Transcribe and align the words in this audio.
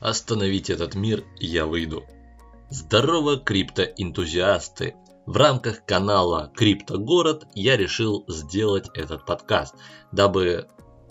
Остановить 0.00 0.70
этот 0.70 0.94
мир 0.94 1.24
я 1.38 1.66
выйду. 1.66 2.04
Здорово, 2.70 3.38
криптоэнтузиасты! 3.38 4.94
В 5.26 5.36
рамках 5.36 5.84
канала 5.84 6.50
Криптогород 6.56 7.46
я 7.54 7.76
решил 7.76 8.24
сделать 8.28 8.88
этот 8.94 9.26
подкаст, 9.26 9.74
дабы 10.10 10.68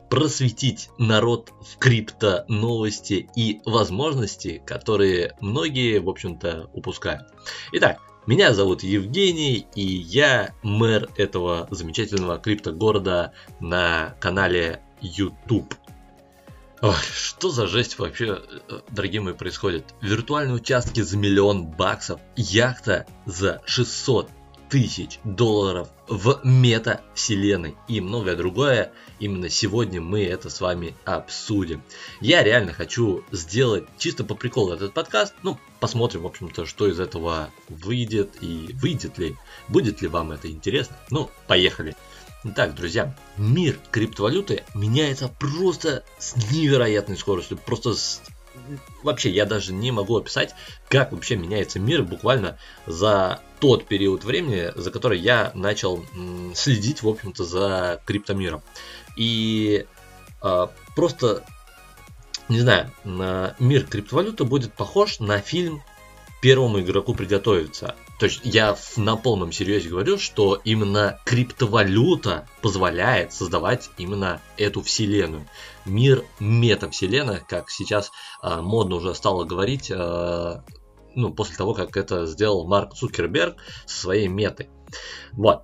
просветить 0.10 0.89
народ 0.97 1.52
в 1.62 1.78
крипто 1.78 2.46
новости 2.47 3.29
и 3.36 3.62
возможности, 3.65 4.62
которые 4.65 5.35
многие, 5.42 5.99
в 5.99 6.10
общем-то, 6.10 6.69
упускают. 6.74 7.28
Итак, 7.74 7.99
меня 8.26 8.54
зовут 8.54 8.83
Евгений, 8.83 9.67
и 9.76 9.81
я 9.81 10.56
мэр 10.63 11.10
этого 11.15 11.67
замечательного 11.72 12.40
криптогорода 12.40 13.33
на 13.60 14.15
канале 14.19 14.81
YouTube. 15.01 15.74
Ой, 16.81 16.94
что 17.12 17.49
за 17.49 17.66
жесть 17.66 17.98
вообще, 17.98 18.39
э, 18.70 18.80
дорогие 18.91 19.20
мои, 19.20 19.34
происходит? 19.34 19.95
Виртуальные 20.02 20.55
участки 20.55 21.02
за 21.02 21.17
миллион 21.17 21.65
баксов, 21.65 22.21
яхта 22.35 23.07
за 23.25 23.63
600 23.65 24.29
тысяч 24.69 25.19
долларов 25.23 25.89
в 26.07 26.39
мета-вселенной 26.43 27.75
и 27.88 27.99
многое 27.99 28.35
другое. 28.35 28.91
Именно 29.19 29.49
сегодня 29.49 30.02
мы 30.02 30.23
это 30.23 30.52
с 30.52 30.61
вами 30.61 30.93
обсудим. 31.03 31.81
Я 32.21 32.43
реально 32.43 32.73
хочу 32.73 33.23
сделать 33.31 33.85
чисто 33.97 34.23
по 34.23 34.35
приколу 34.35 34.73
этот 34.73 34.94
подкаст. 34.94 35.33
Ну, 35.41 35.57
посмотрим, 35.80 36.21
в 36.21 36.27
общем-то, 36.27 36.67
что 36.67 36.88
из 36.88 36.99
этого 36.99 37.49
выйдет 37.69 38.35
и 38.41 38.69
выйдет 38.73 39.17
ли, 39.17 39.35
будет 39.67 40.02
ли 40.03 40.07
вам 40.07 40.31
это 40.31 40.47
интересно. 40.52 40.95
Ну, 41.09 41.31
поехали. 41.47 41.95
Итак, 42.49 42.75
друзья, 42.75 43.13
мир 43.35 43.77
криптовалюты 43.91 44.63
меняется 44.73 45.27
просто 45.27 46.05
с 46.17 46.33
невероятной 46.38 47.17
скоростью, 47.17 47.57
просто 47.57 47.93
с... 47.93 48.21
Вообще, 49.03 49.29
я 49.31 49.45
даже 49.45 49.73
не 49.73 49.91
могу 49.91 50.15
описать, 50.15 50.55
как 50.88 51.11
вообще 51.11 51.35
меняется 51.35 51.77
мир 51.79 52.03
буквально 52.03 52.57
за 52.85 53.41
тот 53.59 53.85
период 53.85 54.23
времени, 54.23 54.72
за 54.75 54.91
который 54.91 55.19
я 55.19 55.52
начал 55.55 56.05
следить, 56.55 57.03
в 57.03 57.09
общем-то, 57.09 57.44
за 57.44 58.02
криптомиром. 58.05 58.63
И 59.17 59.85
э, 60.41 60.67
просто, 60.95 61.44
не 62.47 62.61
знаю, 62.61 62.94
на 63.03 63.57
мир 63.59 63.85
криптовалюты 63.85 64.45
будет 64.45 64.72
похож 64.73 65.19
на 65.19 65.39
фильм 65.39 65.83
первому 66.41 66.79
игроку 66.79 67.13
приготовиться. 67.13 67.95
То 68.19 68.25
есть 68.25 68.41
я 68.43 68.75
на 68.95 69.15
полном 69.15 69.51
серьезе 69.51 69.89
говорю, 69.89 70.17
что 70.17 70.59
именно 70.63 71.19
криптовалюта 71.25 72.47
позволяет 72.61 73.31
создавать 73.31 73.91
именно 73.97 74.41
эту 74.57 74.81
вселенную. 74.81 75.47
Мир 75.85 76.23
метавселенная, 76.39 77.43
как 77.47 77.69
сейчас 77.69 78.11
э, 78.41 78.59
модно 78.61 78.95
уже 78.95 79.13
стало 79.13 79.43
говорить, 79.43 79.91
э, 79.91 80.61
ну, 81.15 81.33
после 81.33 81.55
того, 81.57 81.75
как 81.75 81.95
это 81.95 82.25
сделал 82.25 82.67
Марк 82.67 82.95
Цукерберг 82.95 83.57
со 83.85 84.01
своей 84.01 84.27
метой. 84.27 84.69
Вот. 85.33 85.61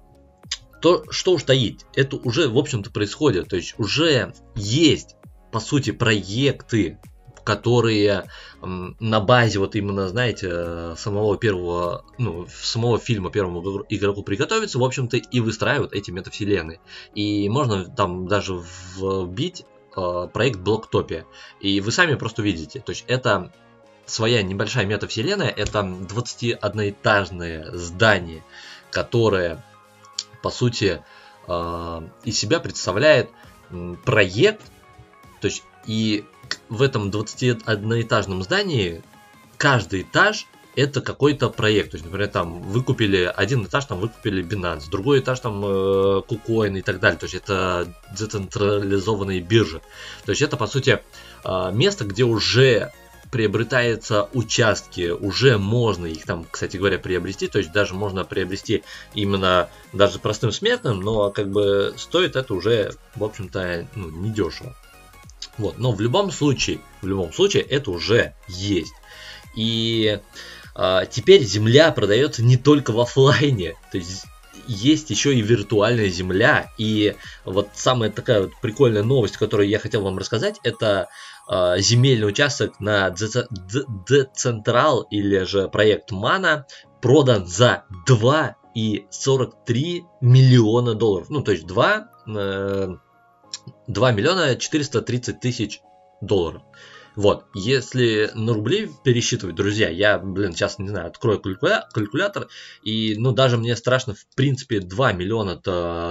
То, 0.79 1.05
что 1.09 1.31
уж 1.31 1.43
таить, 1.43 1.85
это 1.95 2.17
уже, 2.17 2.49
в 2.49 2.57
общем-то, 2.57 2.91
происходит. 2.91 3.47
То 3.47 3.55
есть 3.55 3.73
уже 3.79 4.33
есть, 4.53 5.15
по 5.51 5.59
сути, 5.59 5.91
проекты, 5.91 6.99
которые 7.43 8.29
на 8.61 9.19
базе 9.19 9.59
вот 9.59 9.75
именно, 9.75 10.07
знаете, 10.07 10.95
самого 10.97 11.37
первого, 11.37 12.05
ну, 12.17 12.47
самого 12.47 12.97
фильма 12.97 13.31
первому 13.31 13.83
игроку 13.89 14.23
приготовиться, 14.23 14.79
в 14.79 14.83
общем-то, 14.83 15.17
и 15.17 15.39
выстраивают 15.39 15.93
эти 15.93 16.11
метавселенные. 16.11 16.79
И 17.13 17.49
можно 17.49 17.85
там 17.85 18.27
даже 18.27 18.61
вбить 18.97 19.65
э, 19.95 20.27
проект 20.31 20.59
Блоктопия. 20.59 21.25
И 21.59 21.81
вы 21.81 21.91
сами 21.91 22.15
просто 22.15 22.41
увидите. 22.41 22.79
То 22.79 22.91
есть 22.91 23.03
это 23.07 23.51
своя 24.05 24.41
небольшая 24.41 24.85
метавселенная, 24.85 25.49
это 25.49 25.79
21-этажное 25.79 27.75
здание, 27.75 28.43
которое, 28.91 29.63
по 30.41 30.49
сути, 30.49 31.03
э, 31.47 32.01
из 32.23 32.39
себя 32.39 32.59
представляет 32.59 33.29
проект, 34.05 34.61
то 35.41 35.47
есть 35.47 35.63
и 35.85 36.25
в 36.69 36.81
этом 36.81 37.09
21-этажном 37.09 38.43
здании 38.43 39.03
каждый 39.57 40.01
этаж 40.01 40.47
это 40.75 41.01
какой-то 41.01 41.49
проект. 41.49 41.91
То 41.91 41.95
есть, 41.95 42.05
например, 42.05 42.27
там 42.29 42.61
выкупили 42.63 43.31
один 43.35 43.65
этаж, 43.65 43.85
там 43.85 43.99
выкупили 43.99 44.43
Binance, 44.43 44.89
другой 44.89 45.19
этаж 45.19 45.39
там 45.39 45.63
э, 45.63 46.21
KuCoin 46.27 46.79
и 46.79 46.81
так 46.81 46.99
далее. 46.99 47.19
То 47.19 47.25
есть 47.25 47.35
это 47.35 47.93
децентрализованные 48.17 49.39
биржи. 49.39 49.81
То 50.25 50.31
есть 50.31 50.41
это 50.41 50.57
по 50.57 50.67
сути 50.67 51.01
э, 51.43 51.71
место, 51.73 52.05
где 52.05 52.23
уже 52.23 52.91
приобретаются 53.31 54.29
участки, 54.33 55.09
уже 55.09 55.57
можно 55.57 56.05
их 56.05 56.23
там, 56.23 56.45
кстати 56.49 56.77
говоря, 56.77 56.99
приобрести, 56.99 57.47
то 57.47 57.57
есть 57.57 57.71
даже 57.71 57.95
можно 57.95 58.23
приобрести 58.23 58.83
именно 59.15 59.69
даже 59.91 60.19
простым 60.19 60.51
смертным, 60.51 60.99
но 60.99 61.31
как 61.31 61.49
бы 61.49 61.95
стоит 61.97 62.35
это 62.35 62.53
уже, 62.53 62.93
в 63.15 63.23
общем-то, 63.23 63.87
ну, 63.95 64.11
недешево. 64.11 64.75
Вот, 65.57 65.77
но 65.77 65.91
в 65.91 66.01
любом 66.01 66.31
случае, 66.31 66.79
в 67.01 67.07
любом 67.07 67.31
случае 67.33 67.63
это 67.63 67.91
уже 67.91 68.35
есть. 68.47 68.93
И 69.55 70.19
а, 70.75 71.05
теперь 71.05 71.43
земля 71.43 71.91
продается 71.91 72.43
не 72.43 72.57
только 72.57 72.91
в 72.91 72.99
офлайне, 72.99 73.75
то 73.91 73.97
есть 73.97 74.25
есть 74.67 75.09
еще 75.09 75.33
и 75.35 75.41
виртуальная 75.41 76.09
земля. 76.09 76.71
И 76.77 77.15
вот 77.45 77.69
самая 77.73 78.09
такая 78.09 78.41
вот 78.43 78.51
прикольная 78.61 79.03
новость, 79.03 79.37
которую 79.37 79.69
я 79.69 79.79
хотел 79.79 80.03
вам 80.03 80.17
рассказать, 80.17 80.59
это 80.63 81.07
э, 81.49 81.79
земельный 81.79 82.27
участок 82.27 82.79
на 82.79 83.09
Децентрал 83.09 85.01
или 85.11 85.43
же 85.43 85.67
проект 85.69 86.11
Мана 86.11 86.65
продан 87.01 87.45
за 87.47 87.83
2,43 88.07 90.01
миллиона 90.21 90.93
долларов. 90.93 91.29
Ну, 91.29 91.41
то 91.41 91.51
есть 91.51 91.67
2 91.67 92.07
э, 92.27 92.95
2 93.87 94.11
миллиона 94.11 94.55
430 94.55 95.39
тысяч 95.39 95.81
долларов. 96.21 96.61
Вот, 97.15 97.45
если 97.53 98.31
на 98.33 98.53
рубли 98.53 98.89
пересчитывать, 99.03 99.53
друзья, 99.55 99.87
я, 99.89 100.17
блин, 100.17 100.53
сейчас, 100.53 100.79
не 100.79 100.89
знаю, 100.89 101.05
открою 101.07 101.39
калькуля- 101.39 101.83
калькулятор, 101.93 102.47
и, 102.81 103.15
ну, 103.17 103.33
даже 103.33 103.57
мне 103.57 103.75
страшно, 103.75 104.15
в 104.15 104.25
принципе, 104.35 104.79
2 104.79 105.13
миллиона 105.13 105.57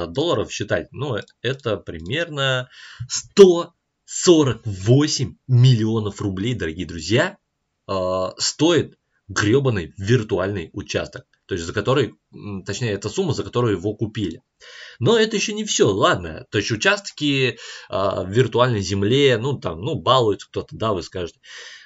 долларов 0.06 0.52
считать, 0.52 0.92
ну, 0.92 1.16
это 1.40 1.76
примерно 1.76 2.68
148 3.08 5.34
миллионов 5.48 6.20
рублей, 6.20 6.54
дорогие 6.54 6.86
друзья, 6.86 7.36
э, 7.88 8.28
стоит 8.38 8.96
гребаный 9.26 9.92
виртуальный 9.96 10.70
участок 10.72 11.26
то 11.52 11.54
есть 11.54 11.66
за 11.66 11.74
который, 11.74 12.14
точнее, 12.64 12.92
это 12.92 13.10
сумма, 13.10 13.34
за 13.34 13.44
которую 13.44 13.76
его 13.76 13.94
купили. 13.94 14.40
Но 14.98 15.18
это 15.18 15.36
еще 15.36 15.52
не 15.52 15.66
все, 15.66 15.86
ладно, 15.86 16.46
то 16.50 16.56
есть 16.56 16.70
участки 16.70 17.50
э, 17.50 17.56
в 17.90 18.26
виртуальной 18.30 18.80
земле, 18.80 19.36
ну 19.36 19.58
там, 19.58 19.82
ну 19.82 19.94
балуется 19.94 20.48
кто-то, 20.48 20.74
да, 20.74 20.94
вы 20.94 21.02
скажете. 21.02 21.40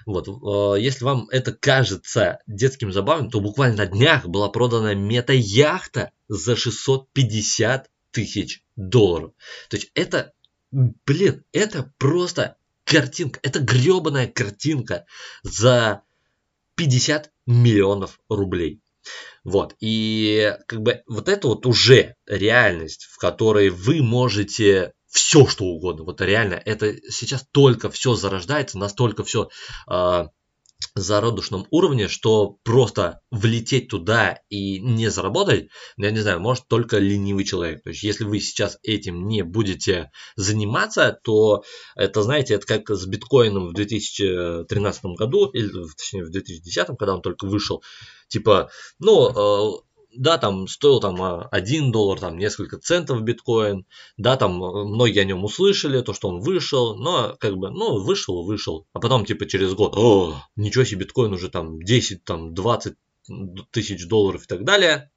Вот, 0.07 0.29
э, 0.29 0.81
если 0.81 1.05
вам 1.05 1.29
это 1.33 1.51
кажется 1.53 2.39
детским 2.47 2.93
забавным, 2.93 3.29
то 3.29 3.41
буквально 3.41 3.79
на 3.79 3.87
днях 3.87 4.27
была 4.27 4.51
продана 4.51 4.95
мета-яхта 4.95 6.13
за 6.29 6.55
650 6.55 7.91
тысяч 8.13 8.63
долларов. 8.77 9.33
То 9.69 9.79
есть 9.79 9.91
это, 9.95 10.33
блин, 10.71 11.43
это 11.51 11.93
просто 11.99 12.57
картинка, 12.85 13.41
это 13.43 13.59
гребаная 13.59 14.29
картинка 14.29 15.07
за 15.43 16.03
50 16.77 17.33
миллионов 17.47 18.21
рублей. 18.29 18.81
Вот. 19.45 19.75
И 19.81 20.55
как 20.67 20.83
бы 20.83 21.03
вот 21.07 21.29
это 21.29 21.49
вот 21.49 21.67
уже 21.67 22.15
реальность, 22.27 23.05
в 23.05 23.19
которой 23.19 23.71
вы 23.71 24.03
можете 24.03 24.93
все 25.09 25.47
что 25.47 25.65
угодно. 25.65 26.05
Вот 26.05 26.21
реально, 26.21 26.61
это 26.65 26.95
сейчас 27.11 27.47
только 27.53 27.91
все 27.91 28.15
зарождается, 28.15 28.79
настолько 28.79 29.25
все 29.25 29.45
э, 29.45 29.49
а, 29.87 30.29
зародушном 30.95 31.67
уровне, 31.71 32.09
что 32.09 32.59
просто 32.63 33.21
влететь 33.31 33.89
туда 33.89 34.41
и 34.49 34.79
не 34.81 35.11
заработать, 35.11 35.69
я 35.97 36.11
не 36.11 36.21
знаю, 36.21 36.41
может 36.41 36.69
только 36.69 36.99
ленивый 36.99 37.45
человек. 37.45 37.83
То 37.83 37.91
есть, 37.91 38.03
если 38.03 38.25
вы 38.25 38.41
сейчас 38.41 38.79
этим 38.83 39.27
не 39.27 39.43
будете 39.43 40.11
заниматься, 40.37 41.19
то 41.23 41.65
это, 41.95 42.23
знаете, 42.23 42.55
это 42.55 42.67
как 42.67 42.91
с 42.91 43.07
биткоином 43.07 43.69
в 43.69 43.75
2013 43.75 45.05
году, 45.17 45.47
или 45.51 45.71
точнее 45.97 46.25
в 46.25 46.31
2010, 46.31 46.87
когда 46.99 47.15
он 47.15 47.23
только 47.23 47.47
вышел. 47.47 47.83
Типа, 48.29 48.71
ну, 48.99 49.29
э, 49.31 49.86
да, 50.19 50.39
там 50.39 50.69
стоил 50.69 51.01
там 51.01 51.47
1 51.51 51.93
доллар, 51.93 52.21
там 52.21 52.39
несколько 52.39 52.79
центов 52.79 53.23
биткоин, 53.23 53.87
да, 54.17 54.37
там 54.37 54.63
э, 54.63 54.85
многие 54.85 55.21
о 55.21 55.25
нем 55.25 55.45
услышали, 55.45 56.01
то, 56.03 56.13
что 56.13 56.29
он 56.29 56.41
вышел, 56.41 56.97
но 56.97 57.37
как 57.39 57.57
бы, 57.57 57.71
ну, 57.71 58.03
вышел, 58.03 58.45
вышел, 58.45 58.87
а 58.93 59.01
потом 59.01 59.25
типа 59.25 59.47
через 59.47 59.75
год, 59.75 59.95
о, 59.97 60.37
ничего 60.57 60.85
себе, 60.85 61.01
биткоин 61.01 61.33
уже 61.33 61.49
там 61.49 61.81
10, 61.83 62.25
там 62.25 62.55
20 62.55 62.95
тысяч 63.71 64.07
долларов 64.07 64.45
и 64.45 64.47
так 64.47 64.65
далее, 64.65 65.11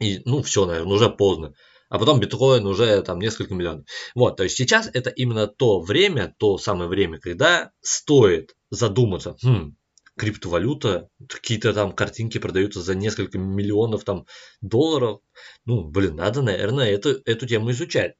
и, 0.00 0.20
ну, 0.24 0.42
все, 0.42 0.66
наверное, 0.66 0.94
уже 0.94 1.10
поздно. 1.10 1.54
а 1.88 1.98
потом 1.98 2.18
биткоин 2.18 2.66
уже 2.66 3.00
там 3.02 3.20
несколько 3.20 3.54
миллионов. 3.54 3.86
Вот, 4.14 4.36
то 4.36 4.42
есть 4.42 4.56
сейчас 4.56 4.90
это 4.92 5.10
именно 5.10 5.46
то 5.46 5.80
время, 5.80 6.34
то 6.38 6.58
самое 6.58 6.88
время, 6.88 7.18
когда 7.20 7.70
стоит 7.80 8.56
задуматься, 8.70 9.36
хм, 9.42 9.76
криптовалюта, 10.16 11.08
какие-то 11.28 11.72
там 11.72 11.92
картинки 11.92 12.38
продаются 12.38 12.80
за 12.80 12.94
несколько 12.94 13.38
миллионов 13.38 14.04
там 14.04 14.26
долларов. 14.60 15.20
Ну, 15.64 15.84
блин, 15.84 16.16
надо, 16.16 16.42
наверное, 16.42 16.90
эту, 16.90 17.20
эту 17.24 17.46
тему 17.46 17.70
изучать. 17.70 18.14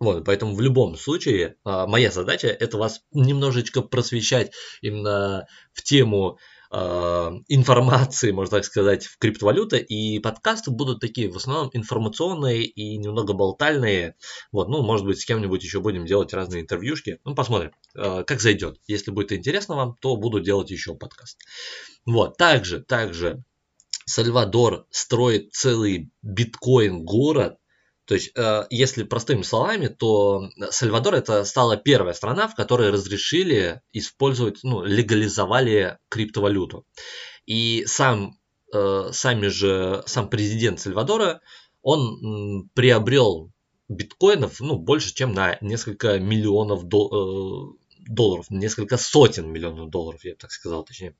Вот, 0.00 0.24
поэтому 0.24 0.54
в 0.54 0.60
любом 0.60 0.96
случае 0.96 1.56
а, 1.64 1.86
моя 1.86 2.10
задача 2.10 2.48
это 2.48 2.78
вас 2.78 3.02
немножечко 3.12 3.80
просвещать 3.80 4.52
именно 4.82 5.46
в 5.72 5.82
тему 5.82 6.38
информации, 7.48 8.32
можно 8.32 8.56
так 8.56 8.64
сказать, 8.64 9.06
в 9.06 9.18
криптовалюте, 9.18 9.78
и 9.78 10.18
подкасты 10.18 10.70
будут 10.70 11.00
такие 11.00 11.30
в 11.30 11.36
основном 11.36 11.70
информационные 11.72 12.64
и 12.64 12.96
немного 12.96 13.32
болтальные. 13.32 14.16
Вот, 14.50 14.68
ну, 14.68 14.82
может 14.82 15.06
быть, 15.06 15.20
с 15.20 15.24
кем-нибудь 15.24 15.62
еще 15.62 15.80
будем 15.80 16.04
делать 16.04 16.32
разные 16.32 16.62
интервьюшки. 16.62 17.20
Ну, 17.24 17.34
посмотрим, 17.34 17.72
э, 17.96 18.24
как 18.24 18.40
зайдет. 18.40 18.78
Если 18.86 19.10
будет 19.10 19.32
интересно 19.32 19.76
вам, 19.76 19.94
то 20.00 20.16
буду 20.16 20.40
делать 20.40 20.70
еще 20.70 20.94
подкаст. 20.94 21.38
Вот, 22.06 22.36
также, 22.36 22.80
также 22.80 23.44
Сальвадор 24.06 24.86
строит 24.90 25.52
целый 25.52 26.10
биткоин-город, 26.22 27.56
то 28.06 28.14
есть, 28.14 28.32
э, 28.36 28.66
если 28.70 29.02
простыми 29.04 29.42
словами, 29.42 29.86
то 29.86 30.50
Сальвадор 30.70 31.14
это 31.14 31.44
стала 31.44 31.76
первая 31.76 32.12
страна, 32.12 32.48
в 32.48 32.54
которой 32.54 32.90
разрешили 32.90 33.80
использовать, 33.92 34.60
ну, 34.62 34.84
легализовали 34.84 35.98
криптовалюту. 36.10 36.86
И 37.46 37.84
сам, 37.86 38.38
э, 38.74 39.10
сами 39.12 39.48
же, 39.48 40.02
сам 40.06 40.28
президент 40.28 40.80
Сальвадора, 40.80 41.40
он 41.82 42.68
приобрел 42.74 43.50
биткоинов, 43.88 44.60
ну, 44.60 44.76
больше, 44.76 45.14
чем 45.14 45.32
на 45.32 45.56
несколько 45.62 46.18
миллионов 46.18 46.84
э, 46.84 48.08
долларов, 48.08 48.46
несколько 48.50 48.98
сотен 48.98 49.50
миллионов 49.50 49.88
долларов, 49.88 50.24
я 50.24 50.32
бы 50.32 50.38
так 50.38 50.50
сказал, 50.50 50.84
точнее. 50.84 51.16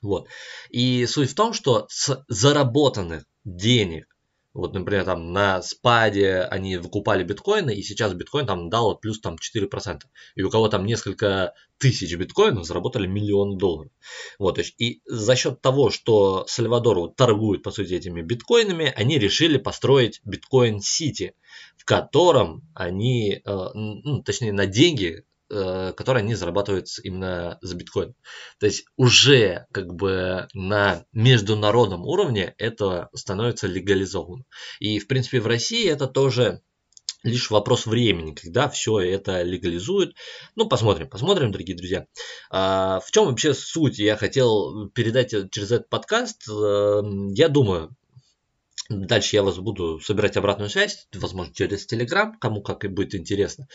Вот. 0.00 0.28
И 0.70 1.06
суть 1.06 1.30
в 1.30 1.34
том, 1.34 1.52
что 1.52 1.86
с 1.88 2.24
заработанных 2.28 3.24
денег 3.44 4.13
вот, 4.54 4.72
например, 4.72 5.04
там 5.04 5.32
на 5.32 5.60
спаде 5.62 6.42
они 6.42 6.76
выкупали 6.76 7.24
биткоины, 7.24 7.74
и 7.74 7.82
сейчас 7.82 8.14
биткоин 8.14 8.46
там 8.46 8.70
дал 8.70 8.96
плюс 8.96 9.20
там 9.20 9.34
4%. 9.34 10.02
И 10.36 10.42
у 10.42 10.48
кого 10.50 10.68
там 10.68 10.86
несколько 10.86 11.54
тысяч 11.78 12.16
биткоинов 12.16 12.64
заработали 12.64 13.08
миллион 13.08 13.58
долларов. 13.58 13.90
Вот, 14.38 14.60
и 14.78 15.02
за 15.06 15.34
счет 15.34 15.60
того, 15.60 15.90
что 15.90 16.46
Сальвадор 16.46 17.12
торгует, 17.14 17.64
по 17.64 17.72
сути, 17.72 17.94
этими 17.94 18.22
биткоинами, 18.22 18.92
они 18.96 19.18
решили 19.18 19.58
построить 19.58 20.20
биткоин-сити, 20.24 21.34
в 21.76 21.84
котором 21.84 22.62
они, 22.74 23.42
э, 23.44 23.68
ну, 23.74 24.22
точнее, 24.22 24.52
на 24.52 24.66
деньги 24.66 25.24
которые 25.48 26.22
они 26.22 26.34
зарабатывают 26.34 26.86
именно 27.02 27.58
за 27.60 27.76
биткоин. 27.76 28.14
То 28.58 28.66
есть 28.66 28.86
уже 28.96 29.66
как 29.72 29.94
бы 29.94 30.48
на 30.54 31.04
международном 31.12 32.06
уровне 32.06 32.54
это 32.58 33.08
становится 33.14 33.66
легализовано. 33.66 34.44
И 34.80 34.98
в 34.98 35.06
принципе 35.06 35.40
в 35.40 35.46
России 35.46 35.88
это 35.88 36.06
тоже 36.06 36.62
лишь 37.24 37.50
вопрос 37.50 37.86
времени, 37.86 38.34
когда 38.34 38.68
все 38.68 39.00
это 39.00 39.42
легализуют. 39.42 40.14
Ну, 40.54 40.68
посмотрим, 40.68 41.08
посмотрим, 41.08 41.50
дорогие 41.50 41.76
друзья. 41.76 42.06
А, 42.50 43.00
в 43.00 43.10
чем 43.10 43.26
вообще 43.26 43.54
суть? 43.54 43.98
Я 43.98 44.16
хотел 44.16 44.88
передать 44.90 45.30
через 45.50 45.72
этот 45.72 45.88
подкаст. 45.88 46.48
Э, 46.48 47.02
я 47.30 47.48
думаю, 47.48 47.96
Дальше 48.90 49.36
я 49.36 49.42
вас 49.42 49.56
буду 49.56 49.98
собирать 50.00 50.36
обратную 50.36 50.68
связь, 50.68 51.08
возможно, 51.14 51.54
через 51.54 51.90
Telegram, 51.90 52.32
кому 52.38 52.60
как 52.60 52.84
и 52.84 52.88
будет 52.88 53.14
интересно. 53.14 53.66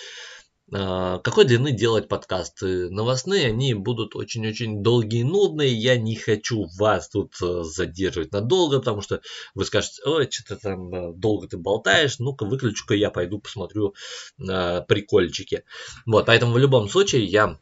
А, 0.71 1.19
какой 1.19 1.45
длины 1.45 1.71
делать 1.71 2.07
подкасты? 2.07 2.89
Новостные 2.89 3.47
они 3.47 3.73
будут 3.73 4.15
очень-очень 4.15 4.83
долгие 4.83 5.21
и 5.21 5.23
нудные. 5.23 5.73
Я 5.73 5.97
не 5.97 6.15
хочу 6.15 6.67
вас 6.77 7.09
тут 7.09 7.33
э, 7.41 7.63
задерживать 7.63 8.31
надолго, 8.31 8.79
потому 8.79 9.01
что 9.01 9.21
вы 9.55 9.65
скажете, 9.65 10.01
ой, 10.05 10.29
что-то 10.29 10.57
там 10.57 10.93
э, 10.93 11.13
долго 11.13 11.47
ты 11.47 11.57
болтаешь, 11.57 12.19
ну-ка 12.19 12.45
выключу-ка 12.45 12.93
я 12.93 13.09
пойду 13.09 13.39
посмотрю 13.39 13.95
э, 14.39 14.81
прикольчики. 14.87 15.63
Вот, 16.05 16.27
поэтому 16.27 16.53
в 16.53 16.57
любом 16.57 16.89
случае 16.89 17.25
я 17.25 17.57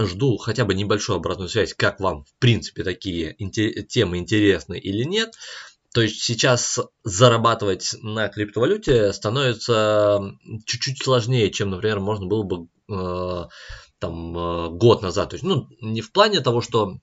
жду 0.00 0.36
хотя 0.36 0.64
бы 0.64 0.74
небольшую 0.74 1.16
обратную 1.16 1.48
связь, 1.48 1.74
как 1.74 2.00
вам 2.00 2.24
в 2.24 2.34
принципе 2.38 2.82
такие 2.82 3.34
темы 3.34 4.18
интересны 4.18 4.78
или 4.78 5.04
нет. 5.04 5.34
То 5.92 6.00
есть 6.00 6.22
сейчас 6.22 6.80
зарабатывать 7.04 7.94
на 8.00 8.28
криптовалюте 8.28 9.12
становится 9.12 10.20
чуть-чуть 10.64 11.02
сложнее, 11.02 11.50
чем, 11.50 11.70
например, 11.70 12.00
можно 12.00 12.26
было 12.26 12.42
бы 12.42 12.68
э, 12.88 13.44
там 13.98 14.38
э, 14.38 14.70
год 14.70 15.02
назад. 15.02 15.30
То 15.30 15.34
есть, 15.34 15.44
ну, 15.44 15.68
не 15.82 16.00
в 16.00 16.10
плане 16.12 16.40
того, 16.40 16.62
что 16.62 16.98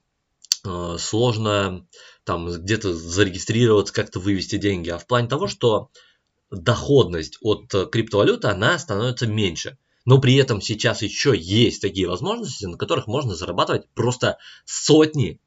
э, 0.66 0.96
сложно 0.98 1.86
там 2.24 2.48
где-то 2.50 2.96
зарегистрироваться, 2.96 3.94
как-то 3.94 4.20
вывести 4.20 4.58
деньги, 4.58 4.90
а 4.90 4.98
в 4.98 5.06
плане 5.06 5.28
того, 5.28 5.48
что 5.48 5.92
доходность 6.50 7.38
от 7.42 7.70
криптовалюты, 7.92 8.48
она 8.48 8.80
становится 8.80 9.28
меньше. 9.28 9.78
Но 10.06 10.20
при 10.20 10.34
этом 10.36 10.62
сейчас 10.62 11.04
еще 11.04 11.38
есть 11.38 11.82
такие 11.82 12.08
возможности, 12.08 12.66
на 12.66 12.78
которых 12.78 13.06
можно 13.06 13.36
зарабатывать 13.36 13.88
просто 13.94 14.40
сотни 14.66 15.40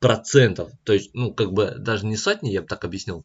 процентов, 0.00 0.70
то 0.84 0.92
есть, 0.92 1.10
ну, 1.14 1.32
как 1.32 1.52
бы 1.52 1.74
даже 1.78 2.06
не 2.06 2.16
сотни, 2.16 2.50
я 2.50 2.62
бы 2.62 2.66
так 2.66 2.84
объяснил, 2.84 3.24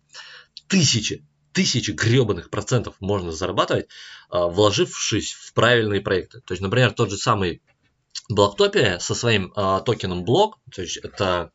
тысячи, 0.67 1.25
тысячи 1.53 1.91
гребаных 1.91 2.49
процентов 2.49 2.95
можно 2.99 3.31
зарабатывать, 3.31 3.87
а, 4.29 4.47
вложившись 4.47 5.31
в 5.31 5.53
правильные 5.53 6.01
проекты. 6.01 6.41
То 6.41 6.53
есть, 6.53 6.61
например, 6.61 6.91
тот 6.91 7.09
же 7.09 7.17
самый 7.17 7.61
Блоктопия 8.27 8.97
со 8.97 9.13
своим 9.13 9.53
э, 9.55 9.81
токеном 9.85 10.23
блок, 10.23 10.57
то 10.73 10.81
есть 10.81 10.97
это, 10.97 11.51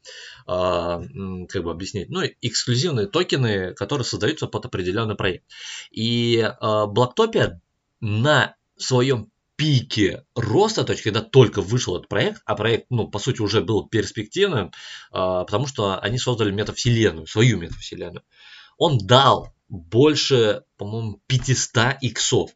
э, 0.47 1.01
как 1.49 1.65
бы 1.65 1.71
объяснить, 1.71 2.11
ну, 2.11 2.21
эксклюзивные 2.43 3.09
токены, 3.09 3.75
которые 3.75 4.05
создаются 4.05 4.47
под 4.47 4.67
определенный 4.67 5.17
проект. 5.17 5.45
И 5.91 6.37
э, 6.39 6.87
Блоктопия 6.87 7.61
на 8.01 8.55
своем 8.77 9.30
пике 9.61 10.25
роста, 10.35 10.85
то 10.85 10.93
есть 10.93 11.05
когда 11.05 11.21
только 11.21 11.61
вышел 11.61 11.95
этот 11.95 12.09
проект, 12.09 12.41
а 12.47 12.55
проект, 12.55 12.87
ну, 12.89 13.09
по 13.09 13.19
сути, 13.19 13.43
уже 13.43 13.61
был 13.61 13.87
перспективным, 13.87 14.73
а, 15.13 15.45
потому 15.45 15.67
что 15.67 15.99
они 16.01 16.17
создали 16.17 16.51
метавселенную, 16.51 17.27
свою 17.27 17.59
метавселенную. 17.59 18.25
Он 18.79 18.97
дал 18.97 19.53
больше, 19.69 20.65
по-моему, 20.79 21.21
500 21.27 21.99
иксов 22.01 22.53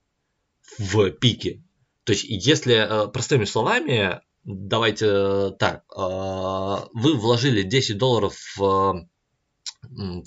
в 0.78 1.10
пике. 1.10 1.62
То 2.04 2.14
есть, 2.14 2.24
если 2.24 2.74
э, 2.74 3.08
простыми 3.08 3.44
словами, 3.44 4.22
давайте 4.44 5.06
э, 5.06 5.50
так, 5.58 5.84
э, 5.94 6.88
вы 6.94 7.16
вложили 7.18 7.62
10 7.62 7.98
долларов 7.98 8.34
в 8.56 9.06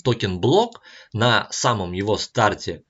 токен 0.04 0.38
блок 0.38 0.80
на 1.12 1.48
самом 1.50 1.92
его 1.92 2.16
старте 2.16 2.84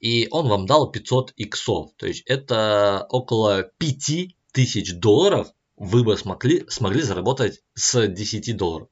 и 0.00 0.28
он 0.30 0.48
вам 0.48 0.66
дал 0.66 0.90
500 0.90 1.32
иксов. 1.36 1.90
То 1.96 2.06
есть 2.06 2.22
это 2.26 3.06
около 3.08 3.70
5000 3.78 4.94
долларов 4.94 5.48
вы 5.76 6.04
бы 6.04 6.16
смогли, 6.16 6.66
смогли 6.68 7.00
заработать 7.00 7.62
с 7.74 8.06
10 8.06 8.56
долларов. 8.56 8.88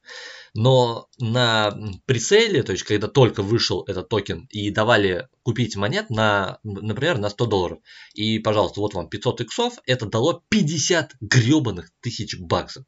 Но 0.55 1.07
на 1.19 1.77
пресейле, 2.07 2.63
то 2.63 2.73
есть 2.73 2.85
когда 2.85 3.09
только 3.09 3.43
вышел 3.43 3.85
этот 3.87 4.09
токен 4.09 4.47
и 4.51 4.71
давали 4.71 5.29
купить 5.43 5.77
монет 5.77 6.09
на, 6.09 6.59
например, 6.65 7.19
на 7.19 7.29
100 7.29 7.47
долларов, 7.47 7.79
и, 8.15 8.39
пожалуйста, 8.39 8.81
вот 8.81 8.95
вам 8.95 9.09
500 9.11 9.43
иксов, 9.43 9.75
это 9.85 10.07
дало 10.07 10.43
50 10.49 11.17
гребаных 11.21 11.91
тысяч 12.01 12.39
баксов. 12.39 12.85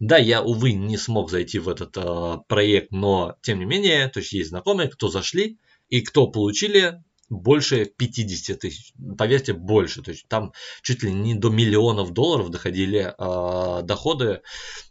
Да, 0.00 0.18
я, 0.18 0.42
увы, 0.42 0.72
не 0.72 0.96
смог 0.96 1.30
зайти 1.30 1.60
в 1.60 1.68
этот 1.68 1.96
э, 1.96 2.38
проект, 2.48 2.90
но, 2.90 3.36
тем 3.42 3.60
не 3.60 3.64
менее, 3.64 4.08
то 4.08 4.18
есть 4.18 4.32
есть 4.32 4.50
знакомые, 4.50 4.90
кто 4.90 5.08
зашли 5.08 5.58
и 5.88 6.00
кто 6.00 6.26
получили 6.26 7.00
больше 7.30 7.86
50 7.86 8.58
тысяч, 8.58 8.92
поверьте, 9.18 9.52
больше. 9.52 10.02
То 10.02 10.10
есть 10.10 10.26
там 10.28 10.52
чуть 10.82 11.02
ли 11.02 11.12
не 11.12 11.34
до 11.34 11.50
миллионов 11.50 12.12
долларов 12.12 12.50
доходили 12.50 13.14
э, 13.16 13.82
доходы 13.82 14.42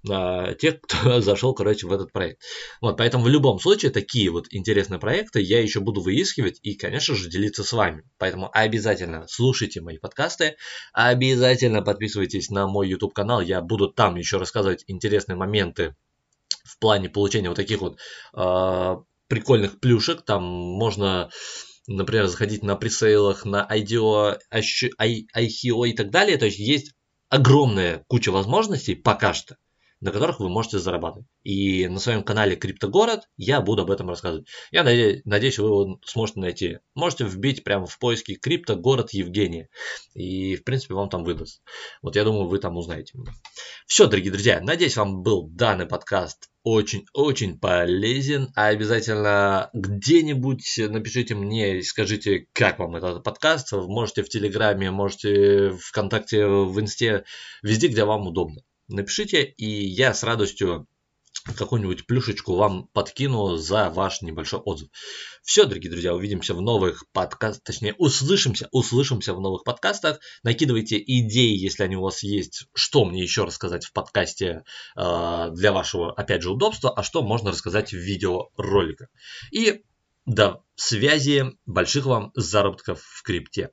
э, 0.09 0.55
тех, 0.59 0.81
кто 0.81 1.21
зашел, 1.21 1.53
короче, 1.53 1.87
в 1.87 1.93
этот 1.93 2.11
проект. 2.11 2.41
Вот, 2.81 2.97
поэтому 2.97 3.25
в 3.25 3.29
любом 3.29 3.59
случае 3.59 3.91
такие 3.91 4.29
вот 4.29 4.47
интересные 4.51 4.99
проекты 4.99 5.41
я 5.41 5.61
еще 5.61 5.79
буду 5.79 6.01
выискивать 6.01 6.59
и, 6.63 6.75
конечно 6.75 7.15
же, 7.15 7.29
делиться 7.29 7.63
с 7.63 7.71
вами. 7.73 8.03
Поэтому 8.17 8.49
обязательно 8.51 9.25
слушайте 9.27 9.81
мои 9.81 9.97
подкасты, 9.97 10.55
обязательно 10.93 11.81
подписывайтесь 11.81 12.49
на 12.49 12.67
мой 12.67 12.89
YouTube 12.89 13.13
канал, 13.13 13.41
я 13.41 13.61
буду 13.61 13.89
там 13.89 14.15
еще 14.15 14.37
рассказывать 14.37 14.83
интересные 14.87 15.35
моменты 15.35 15.95
в 16.63 16.79
плане 16.79 17.09
получения 17.09 17.49
вот 17.49 17.55
таких 17.55 17.81
вот 17.81 17.99
э, 18.35 18.95
прикольных 19.27 19.79
плюшек. 19.79 20.21
Там 20.21 20.43
можно 20.43 21.29
например, 21.87 22.27
заходить 22.27 22.63
на 22.63 22.75
пресейлах, 22.75 23.45
на 23.45 23.67
IDO, 23.69 24.37
ICO 24.51 25.87
и 25.87 25.93
так 25.93 26.09
далее. 26.09 26.37
То 26.37 26.45
есть 26.45 26.59
есть 26.59 26.93
огромная 27.29 28.03
куча 28.07 28.31
возможностей 28.31 28.95
пока 28.95 29.33
что 29.33 29.57
на 30.03 30.11
которых 30.11 30.41
вы 30.41 30.49
можете 30.49 30.79
зарабатывать. 30.79 31.25
И 31.43 31.87
на 31.87 31.97
своем 31.97 32.23
канале 32.23 32.57
Криптогород 32.57 33.29
я 33.37 33.61
буду 33.61 33.83
об 33.83 33.91
этом 33.91 34.09
рассказывать. 34.09 34.47
Я 34.69 34.83
надеюсь, 34.83 35.21
надеюсь, 35.23 35.57
вы 35.59 35.67
его 35.67 35.99
сможете 36.03 36.39
найти. 36.41 36.79
Можете 36.93 37.23
вбить 37.23 37.63
прямо 37.63 37.85
в 37.85 37.97
поиске 37.99 38.35
Криптогород 38.35 39.13
Евгения. 39.13 39.69
И, 40.13 40.57
в 40.57 40.65
принципе, 40.65 40.93
вам 40.93 41.07
там 41.07 41.23
выдаст. 41.23 41.61
Вот 42.01 42.17
я 42.17 42.25
думаю, 42.25 42.49
вы 42.49 42.59
там 42.59 42.75
узнаете 42.75 43.17
меня. 43.17 43.31
Все, 43.87 44.07
дорогие 44.07 44.33
друзья, 44.33 44.59
надеюсь, 44.59 44.97
вам 44.97 45.23
был 45.23 45.47
данный 45.47 45.85
подкаст 45.85 46.49
очень-очень 46.63 47.59
полезен. 47.59 48.51
А 48.55 48.67
обязательно 48.67 49.69
где-нибудь 49.73 50.79
напишите 50.89 51.35
мне 51.35 51.77
и 51.77 51.81
скажите, 51.83 52.47
как 52.53 52.79
вам 52.79 52.95
этот 52.95 53.23
подкаст. 53.23 53.71
Можете 53.73 54.23
в 54.23 54.29
Телеграме, 54.29 54.91
можете 54.91 55.69
в 55.69 55.79
ВКонтакте, 55.79 56.45
в 56.47 56.79
Инсте, 56.79 57.25
везде, 57.61 57.87
где 57.87 58.05
вам 58.05 58.27
удобно. 58.27 58.61
Напишите, 58.87 59.43
и 59.43 59.65
я 59.65 60.13
с 60.13 60.23
радостью 60.23 60.87
какую-нибудь 61.57 62.07
плюшечку 62.07 62.55
вам 62.55 62.87
подкину 62.93 63.57
за 63.57 63.89
ваш 63.89 64.21
небольшой 64.21 64.59
отзыв. 64.59 64.89
Все, 65.41 65.65
дорогие 65.65 65.91
друзья, 65.91 66.13
увидимся 66.13 66.53
в 66.53 66.61
новых 66.61 67.03
подкастах, 67.11 67.63
точнее, 67.63 67.95
услышимся, 67.97 68.69
услышимся 68.71 69.33
в 69.33 69.41
новых 69.41 69.63
подкастах. 69.63 70.19
Накидывайте 70.43 70.97
идеи, 70.97 71.57
если 71.57 71.83
они 71.83 71.97
у 71.97 72.01
вас 72.01 72.23
есть, 72.23 72.67
что 72.73 73.03
мне 73.05 73.21
еще 73.21 73.43
рассказать 73.43 73.85
в 73.85 73.91
подкасте 73.91 74.63
э, 74.95 75.49
для 75.51 75.73
вашего, 75.73 76.13
опять 76.13 76.41
же, 76.41 76.51
удобства, 76.51 76.93
а 76.93 77.03
что 77.03 77.21
можно 77.21 77.51
рассказать 77.51 77.91
в 77.91 77.97
видеороликах. 77.97 79.09
И 79.51 79.83
до 80.25 80.63
связи, 80.75 81.57
больших 81.65 82.05
вам 82.05 82.31
заработков 82.35 83.01
в 83.01 83.23
крипте. 83.23 83.71